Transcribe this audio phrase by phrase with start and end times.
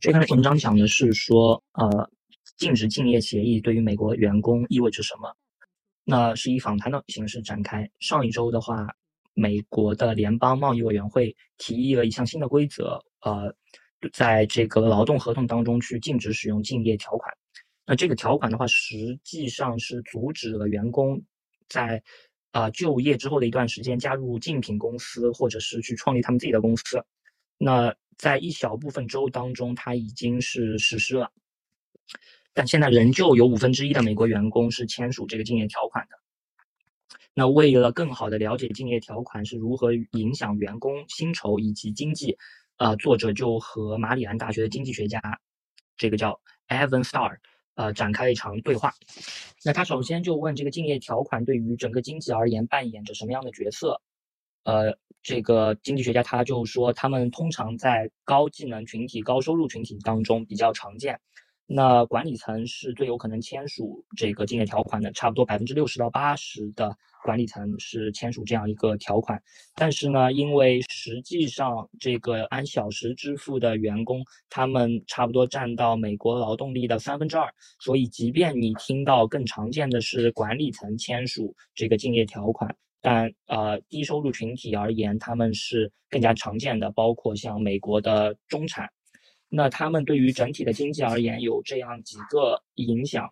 [0.00, 2.10] 这篇文章讲的是说，呃，
[2.56, 5.34] 禁止竞业协议对于美国员工意味着什么？
[6.04, 7.88] 那是以访谈的形式展开。
[7.98, 8.86] 上一周的话，
[9.34, 13.52] 美国的联邦贸易委员会提议了一项新的规则，呃，
[14.12, 17.34] 在这个劳动合同当中去禁止使用竞业条款。
[17.84, 21.20] 那这个条款的话，实际上是阻止了员工
[21.68, 22.02] 在
[22.52, 27.04] 啊就业之后的一段时间加入竞品公司，或者是去创立他们自己的公司。
[27.58, 31.30] 那在一小部分州当中，它已经是实施了，
[32.52, 36.16] 但现在仍旧有五分之一的美国员工是签署这个竞业条款的。
[37.32, 42.36] 那为了更好的了解竞业条款是如何影响员工薪酬以及经济，
[42.78, 45.22] 呃，作者就和马里兰大学的经济学家，
[45.96, 47.36] 这个叫 Evan Starr，
[47.76, 48.92] 呃，展开了一场对话。
[49.64, 54.02] 那他首先就问这个竞业条款对于整个经济而言扮演着什么样的角色？
[54.64, 61.18] 呃，这个经济学家他就说，他们通常在高技能群体、高收入群体当中比较常见。
[61.70, 69.38] 那管理层是最有可能签署这个竞业条款的，差不多百分之六十到八十的管理层是签署这样一个条款。
[69.74, 82.74] 但是呢，因为实际上这个按小时支付的员工，他们差不多占到美国劳动力的三分之二，所以即便你听到更常见的是管理层签署这个竞业条款。
[83.00, 88.88] 但呃，低收入群体而言，他们是更加常见的，包括像美国的中产，
[89.48, 93.28] 那他们对于整体的经济而言有这样几个影响。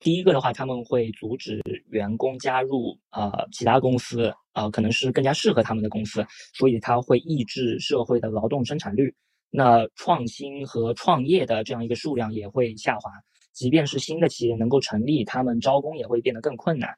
[0.00, 9.12] 第一个的话，他们会阻止员工加入呃其他公司，呃可能是更加适合他们的公司，所以它会抑制社会的劳动生产率。
[9.50, 13.10] 那创新和创业的这样一个数量也会下滑，
[13.52, 16.94] 即便是新的企业能够成立，他们招工也会变得更困难。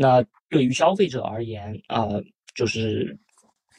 [0.00, 2.22] 那对于消费者而言，呃，
[2.54, 3.18] 就是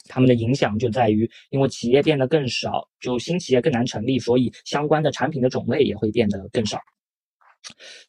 [0.06, 6.78] 他们的影响就在于，因为企业变得更少，就新企业更难成立，所以相关的产品的种类也会变得更少。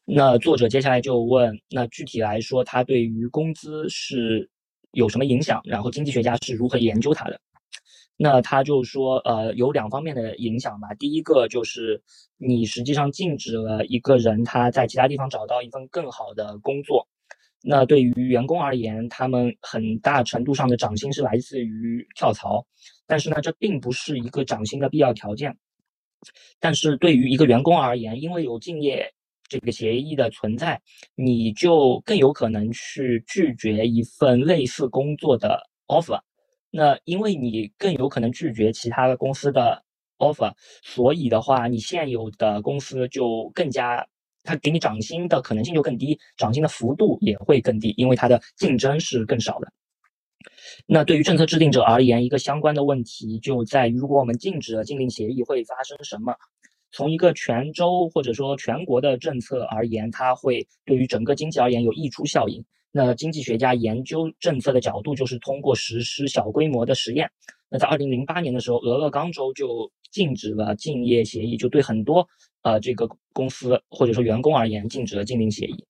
[0.04, 4.46] 那作者接下来就问，那具体来说，它对于工资是
[4.90, 5.62] 有什么影响？
[5.64, 7.40] 然后经济学家是如何研究它的？
[8.18, 10.92] 那他就说，呃，有两方面的影响吧。
[10.98, 12.02] 第一个就是
[12.36, 17.08] 你实际上禁止了一个人他在其他地方找到一份更好的工作。
[17.64, 22.66] 那对于员工而言，他们很大程度上的涨薪是来自于跳槽，
[23.06, 25.56] 但是呢，这并不是一个涨薪的必要条件。
[26.58, 29.08] 但是对于一个员工而言，因为有竞业
[29.48, 30.80] 这个协议的存在，
[31.14, 36.20] 你就更有可能去拒绝一份类似工作的 offer。
[36.70, 39.84] 那因为你更有可能拒绝其他的公司的
[40.18, 40.52] offer，
[40.82, 44.04] 所以的话，你现有的公司就更加。
[44.42, 49.72] 它给你涨薪的可能性就更低，涨薪的幅度也会更低，因为它的竞争是更少的。
[50.86, 56.34] 那对于政策制定者而言，一个相关的问题就在于，如果我们禁止了禁令协议，会发生什么？
[56.90, 62.62] 从一个全州或者说全国的政策而言，它会对于整个经济而言有溢出效应。
[62.90, 67.30] 那经济学家研究政策的角度就是通过实施小规模的实验。
[67.70, 72.24] 那在二零零八年的时候，俄勒冈州就禁止了竞业协议，就对很多
[72.62, 75.84] 呃这个公司或者说员工而言禁止了禁令协议。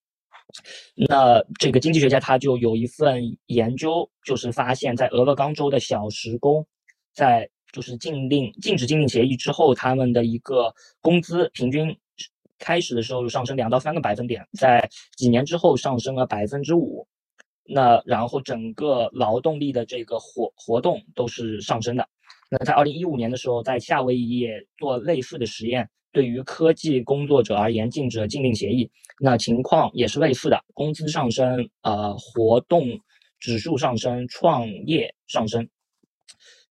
[0.95, 6.67] 那这个经济学家他就有一份研究，就是发现，在俄勒冈州的小时工，
[7.15, 11.95] 在就是禁令禁止禁令协议之后，他们的一个工资平均
[12.59, 17.07] 开始的时候上升两到三个百分点，在几年之后上升了百分之五。
[17.65, 22.07] 那然后整个劳动力的这个活活动都是上升的。
[22.55, 32.87] 那在二零一五年的时候，在夏威夷也做类似的实验，对于科技工作者而言禁止了禁令协议，那情况也是类似的，工资上升，呃，活动
[33.41, 35.67] 指数上升，创业上升。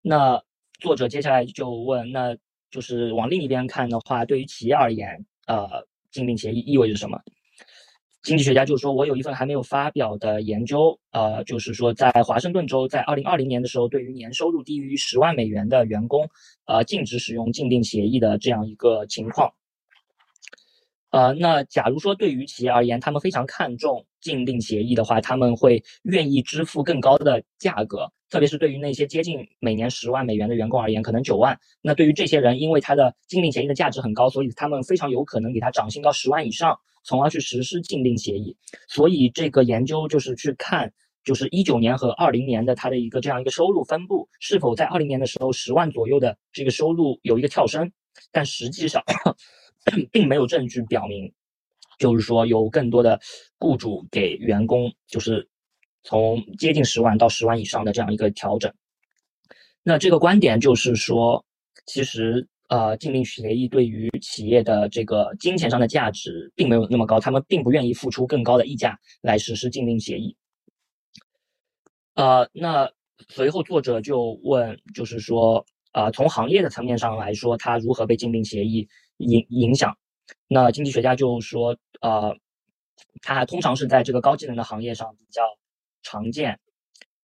[0.03, 0.39] 那
[0.79, 2.37] 作者接下来就问，那
[2.69, 5.67] 就是往另一边看的话，对于企业而言，呃，
[6.11, 7.19] 禁令协议意味着什么？
[8.23, 16.29] 经济学家就说：“我有一份还没有发表的研究，呃，就是说，在华盛顿州，在二零二零年的时候，对于年收入低于十万美元的员工，
[16.65, 19.51] 呃，禁止使用禁令协议的这样一个情况。
[21.09, 31.59] 呃，那假如说对于企业而言，他们非常看重禁令协议的话，他们会愿意支付更高的价格，特别是对于那些接近每年十万美元的员工而言，可能九万。
[31.81, 38.55] 那对于这些人，因为他的禁令协议的价值很高，所以他们非常有可能给他涨薪到十万以上。”从而去实施禁令协议，
[38.87, 40.93] 所以这个研究就是去看，
[41.23, 47.91] 就是一九年和二零年的它的一个这样一个收入分布，是否在二零年的时候十万左右的这个收入有一个跳升，
[48.31, 49.03] 但实际上
[50.11, 51.33] 并没有证据表明，
[52.01, 53.19] 就是说有更多的
[53.59, 55.47] 雇主给员工就是
[56.03, 58.73] 从接近十万到十万以上的这样一个调整。
[59.83, 61.45] 那这个观点就是说，
[61.85, 62.47] 其实。
[62.71, 70.33] 呃禁令协议对于企业的这个金钱上的价值并没有那么高，他们并不愿意付出更高的溢价来实施禁令协议。
[72.13, 72.89] 呃，那
[73.27, 78.87] 随后作者就问，就是说，呃，从行业的层面上来说，它如何被禁令协议
[79.17, 79.93] 影影响？
[80.47, 82.35] 那经济学家就说，呃，
[83.21, 85.43] 它通常是在这个高技能的行业上比较
[86.03, 86.59] 常见。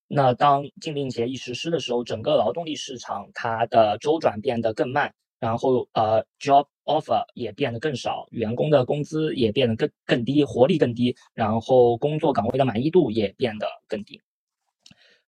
[0.08, 14.22] 那当禁令协议实施的时候，整个劳动力市场它的周转变得更慢，然后呃，job offer 也变得更少，员工的工资也变得更更低，活力更低，然后工作岗位的满意度也变得更低。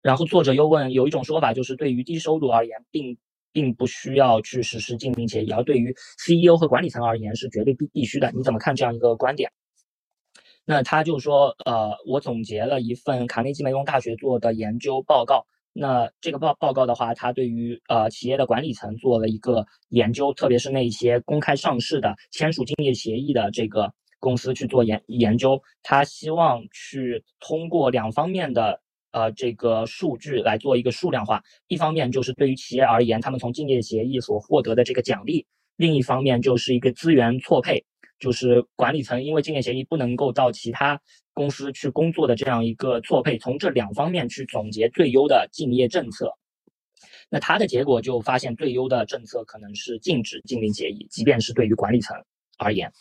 [0.03, 3.17] 然后作者又问，有一种说法就是对于低收入而言，并
[3.55, 8.33] 并不需要去实施禁令协议，而对于 CEO 和管理层而言是绝对必必须的。
[8.33, 9.49] 你怎么看这样一个观点？
[10.67, 15.47] 那他就说，呃，我总结了一份卡内基梅隆大学做的研究报告。
[15.73, 25.63] 那这个报报告的话，他对于呃企业的管理层做了一个研究，特别是那些公开上市的签署竞业协议的这个公司去做研研究。
[25.83, 28.81] 他希望去通过两方面的。
[29.15, 35.47] 呃，这个数据来做一个数量化，一方面就是对于企业而言，他们从竞业协议所获得的这个奖励；
[35.77, 37.85] 另一方面就是一个资源错配，
[38.19, 41.01] 就是管理层因为竞业协议不能够到其他
[41.33, 43.39] 公司去工作的这样一个错配。
[43.39, 46.29] 从这两方面去总结最优的竞业政策，
[47.31, 52.17] 那他的结果就发现最优的政策可能是禁止竞令协议，即便是对于管理层
[52.59, 52.93] 而言。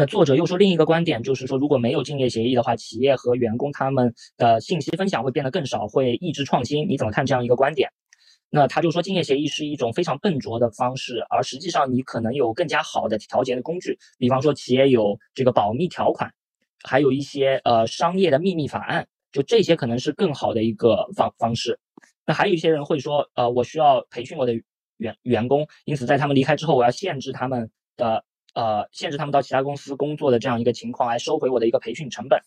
[0.00, 6.88] 那作者又说另一个观点，就是说如果没有竞业协议的话，企业和员工他们的信息分享会变得更少，会抑制创新。
[6.88, 7.90] 你怎么看这样一个观点？
[8.48, 16.32] 那他就说竞业协议是一种非常笨拙的方式，而实际上你可能有更加好的调节的工具，比方说企业有这个保密条款，
[16.84, 21.76] 还有一些呃商业的秘密法案，就这些可能是更好的一个方方式。
[22.24, 24.54] 那还有一些人会说，呃，我需要培训我的
[24.98, 28.24] 员员工，因此在他们离开之后，我要限制他们的。
[28.58, 32.40] 呃，限制他们到其他公司工作的这样一个情况，来收回我的一个培训成本。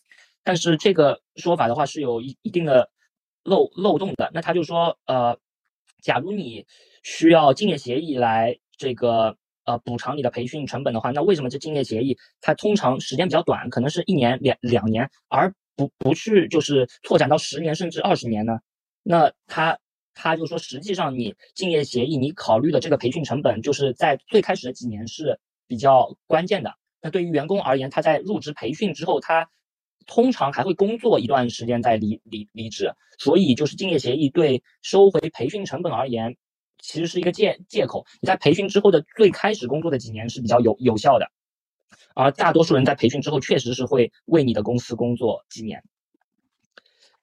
[0.44, 2.90] 但是这个说法的话是有一一定的
[3.42, 4.30] 漏漏洞的。
[4.34, 5.38] 那他就说，呃，
[6.02, 6.66] 假如你
[7.02, 18.58] 需要竞业协议来这个呃补偿你的培训成本的话，那为什么这竞业协议它通常时间比较短，可能是一年两两年，而不不去就是拓展到十年甚至二十年呢？
[19.02, 19.78] 那他
[20.12, 25.40] 他就说，实际上你竞业协议你考虑的这个培训成本，就是在最开始的几年是。
[25.72, 26.74] 比较关键的。
[27.00, 29.48] 那对于员工而言，他在入职培训之后，他
[30.04, 32.92] 通常还会工作一段时间再离离离职。
[33.18, 36.36] 所以，就是竞业协议对收回培训成本而言，
[36.78, 38.04] 其实是一个借借口。
[38.20, 41.26] 你在培训之后的最开始工作的几年是比较有有效的，
[42.14, 45.82] 而大多数人在培训之后确实是会为你的公司工作几年。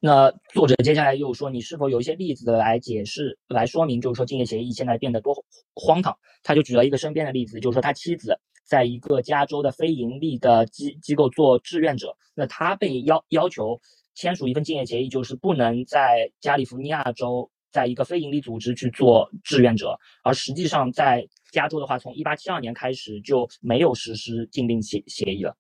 [0.01, 5.36] 那作者接下来又说，你是否有一些例子来解释、来说明，就是说竞业协议现在变得多
[5.75, 6.18] 荒唐？
[6.42, 13.78] 他就举了一个身边的例子，就是说他妻子在一个加州的非盈利的机机构做志愿者，那他被要要求
[14.16, 25.54] 签署一份竞业协议，就是不能在加利福尼亚州在一个非盈利组织去做志愿者，而实际上在加州的话，从一八七二年开始就没有实施禁令协协议了。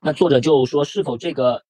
[0.00, 1.60] 那作者就说，是否这个？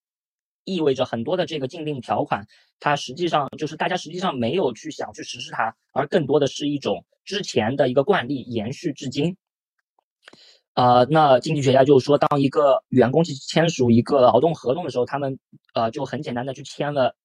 [0.74, 2.46] 意味着很多的这个禁令条款，
[2.78, 9.36] 它实际上就是大家实际上没有去想去实施它，而更多的是一种之前的一个惯例延续至今。
[10.74, 15.38] 呃，那经济学家就是说，当一个员工去签署一个劳动合同的时候，他们
[15.74, 17.16] 呃就很简单的去签了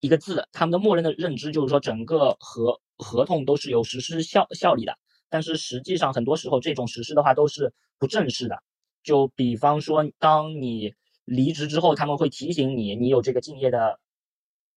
[0.00, 4.96] 一个字，他们的默认的认知就是说整个合合同都是有实施效效力的。
[5.28, 8.62] 但是实际上很多时候这种实施的话都是不正式的。
[9.02, 10.94] 就比方说，当你
[11.26, 14.00] 离职之后，他们会提醒你，你有这个敬业的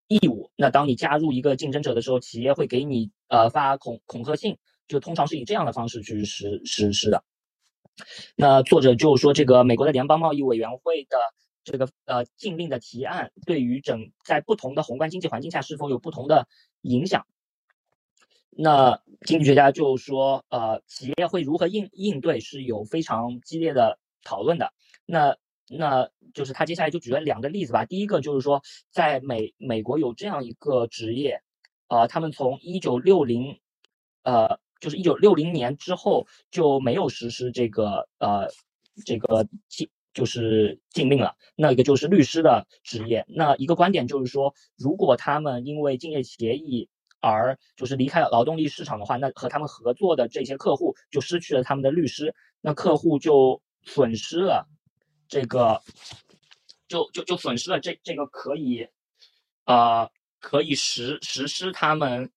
[0.09, 0.51] 义务。
[0.57, 7.23] 那当你加入一个竞争者的时候，企业会给你呃发恐恐吓信，就通常是以这样的方式去实实施的。
[8.35, 11.17] 那作者就说，这个美国的联邦贸易委员会的
[11.63, 16.47] 这个呃禁令的提案，对于整在不同的宏观经济环境下是否有不同的
[16.81, 17.25] 影响？
[18.49, 24.73] 那经济学家就说，呃，企业会如何应应对是有非常激烈的讨论的。
[25.05, 25.37] 那
[25.77, 27.85] 那就是他接下来就举了两个例子吧。
[27.85, 28.61] 第一个就是说，
[28.91, 31.41] 在美美国有这样一个职业，
[31.87, 33.59] 呃，他们从一九六零，
[34.23, 38.47] 呃，就是一九六零年之后就没有实施这个呃
[39.05, 41.35] 这个禁就是禁令了。
[41.55, 43.25] 那一个就是律师的职业。
[43.27, 46.89] 那一个观点就是说，如果他们因为竞业协议
[47.21, 54.67] 而就是离开了劳动力市场的话，那和他们合作的这些客户就失去了他们的律师，那客户就损失了。
[55.29, 55.81] 这个
[56.87, 58.85] 就就就损失了这这个可以，
[59.65, 60.09] 呃，
[60.39, 62.29] 可以实实施他们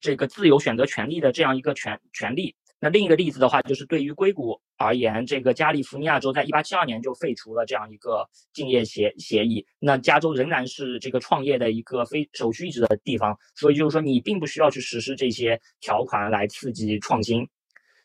[0.00, 2.56] 这个自由选择权利的这样一个权权利。
[2.82, 9.66] 那另一个例子的话，就是对于硅谷而言，这个加利福尼亚州在一八七二年就废除了这样一个竞业协协议。
[9.78, 17.46] 那加州仍然是这个创业的一个非首屈一指的地方，所以就是说你并不需要去实施这些条款来刺激创新。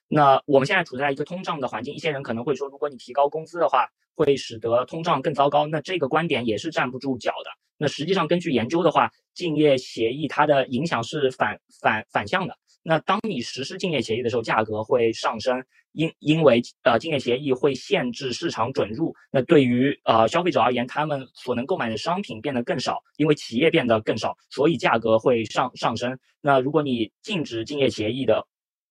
[0.07, 5.67] 那我们现在处在一个通胀的环境，一些人可能会说，如果你提高工资的话，会使得通胀更糟糕。
[5.67, 7.49] 那这个观点也是站不住脚的。
[7.77, 12.55] 那实际上根据研究的话，竞业协议它的影响是反反反向的。
[12.83, 26.17] 那当你实施竞业协议的时候，价格会上升，因因为呃竞业协议会限制市场准入，那对于呃消费者而言，他们所能购买的商品变得更少，因为企业变得更少，所以价格会上上升。
[26.41, 28.45] 那如果你禁止竞业协议的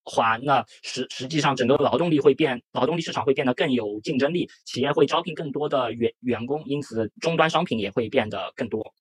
[0.04, 8.94] 话，那实实际上整个劳动力会变，劳动力市场会变得更有竞争力，企业会招聘更多的员员工，因此终端商品也会变得更多。